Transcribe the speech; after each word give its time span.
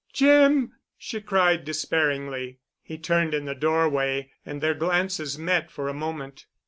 "Jim," 0.13 0.71
she 0.97 1.21
cried 1.21 1.63
despairingly. 1.63 2.57
He 2.81 2.97
turned 2.97 3.35
in 3.35 3.45
the 3.45 3.53
doorway 3.53 4.31
and 4.43 4.59
their 4.59 4.73
glances 4.73 5.37
met 5.37 5.69
for 5.69 5.87
a 5.89 5.93
moment. 5.93 6.47